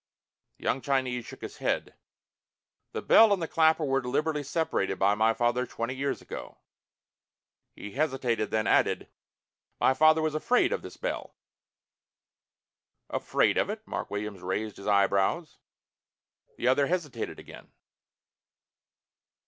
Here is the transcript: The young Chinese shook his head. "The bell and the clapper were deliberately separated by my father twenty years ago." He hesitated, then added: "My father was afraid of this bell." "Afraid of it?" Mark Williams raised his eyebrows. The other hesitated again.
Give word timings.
The 0.57 0.63
young 0.63 0.81
Chinese 0.81 1.25
shook 1.27 1.41
his 1.43 1.57
head. 1.57 1.93
"The 2.91 3.03
bell 3.03 3.31
and 3.31 3.39
the 3.39 3.47
clapper 3.47 3.85
were 3.85 4.01
deliberately 4.01 4.41
separated 4.41 4.97
by 4.97 5.13
my 5.13 5.31
father 5.35 5.67
twenty 5.67 5.93
years 5.93 6.23
ago." 6.23 6.57
He 7.75 7.91
hesitated, 7.91 8.49
then 8.49 8.65
added: 8.65 9.09
"My 9.79 9.93
father 9.93 10.19
was 10.23 10.33
afraid 10.33 10.73
of 10.73 10.81
this 10.81 10.97
bell." 10.97 11.35
"Afraid 13.11 13.59
of 13.59 13.69
it?" 13.69 13.85
Mark 13.87 14.09
Williams 14.09 14.41
raised 14.41 14.77
his 14.77 14.87
eyebrows. 14.87 15.59
The 16.57 16.67
other 16.67 16.87
hesitated 16.87 17.37
again. 17.37 17.71